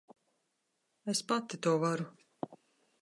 [1.13, 2.05] Es pati to varu.